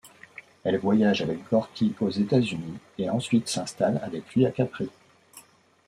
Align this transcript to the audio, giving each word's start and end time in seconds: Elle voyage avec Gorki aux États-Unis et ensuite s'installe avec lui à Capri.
Elle 0.63 0.79
voyage 0.79 1.21
avec 1.21 1.47
Gorki 1.47 1.93
aux 2.01 2.09
États-Unis 2.09 2.79
et 2.97 3.07
ensuite 3.11 3.47
s'installe 3.47 3.99
avec 4.03 4.33
lui 4.33 4.47
à 4.47 4.51
Capri. 4.51 4.89